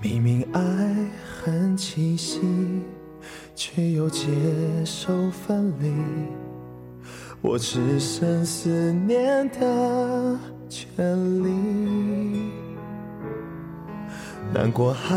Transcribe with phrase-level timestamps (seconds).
[0.00, 0.60] 明明爱
[1.42, 2.40] 很清晰，
[3.54, 4.26] 却又接
[4.84, 5.92] 受分离，
[7.40, 10.38] 我只剩思念的
[10.68, 11.48] 权利。
[14.52, 15.16] 难过还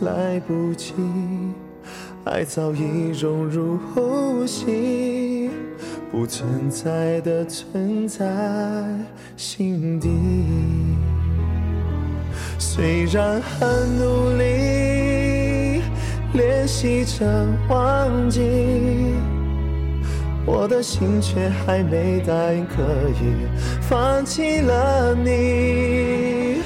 [0.00, 0.92] 来不及，
[2.24, 5.50] 爱早已融入呼吸，
[6.10, 8.26] 不存在的存在
[9.36, 10.08] 心底。
[12.58, 15.82] 虽然很努力
[16.32, 18.40] 练习着忘记，
[20.46, 22.82] 我的心却还没答应可
[23.20, 23.46] 以
[23.82, 26.62] 放弃了你。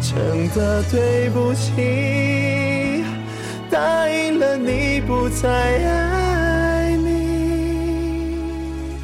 [0.00, 3.04] 真的对不起，
[3.70, 8.94] 答应了你不再爱你，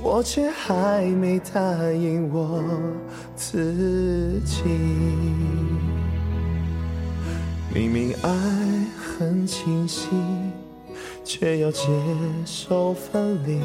[0.00, 1.60] 我却还没答
[1.92, 2.64] 应我。
[3.36, 4.62] 自己
[7.74, 8.30] 明明爱
[8.96, 10.08] 很清晰，
[11.28, 11.86] 却要接
[12.46, 13.60] 受分离，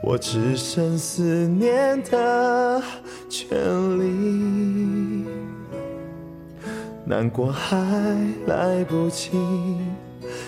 [0.00, 2.80] 我只剩思念的
[3.28, 3.58] 权
[3.98, 5.26] 利。
[7.04, 7.76] 难过还
[8.46, 9.32] 来不及，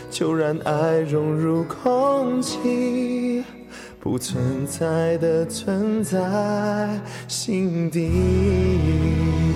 [0.09, 3.43] 就让爱融入空气。
[3.99, 6.89] 不存在的存在
[7.27, 9.56] 心底。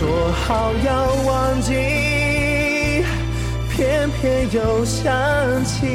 [0.00, 1.74] 说好要忘记，
[3.68, 5.04] 偏偏又想
[5.62, 5.86] 起。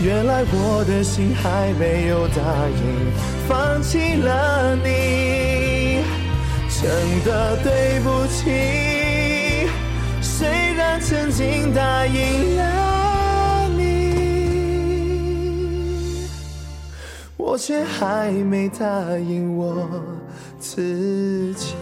[0.00, 2.36] 原来我的心还没有答
[2.68, 3.10] 应
[3.48, 6.04] 放弃了你，
[6.70, 6.84] 真
[7.24, 9.66] 的对不起。
[10.20, 10.46] 虽
[10.76, 13.82] 然曾经答应了你，
[17.36, 18.86] 我却还没答
[19.18, 19.90] 应我。
[20.64, 21.74] 自己，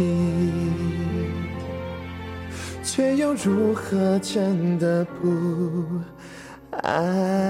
[2.93, 5.87] 却又如何真的不
[6.83, 7.50] 爱？